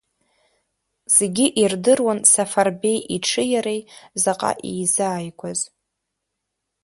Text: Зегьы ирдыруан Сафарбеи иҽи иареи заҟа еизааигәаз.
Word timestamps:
Зегьы 1.15 1.45
ирдыруан 1.61 2.19
Сафарбеи 2.31 2.99
иҽи 3.15 3.45
иареи 3.53 3.81
заҟа 4.21 4.51
еизааигәаз. 4.69 5.59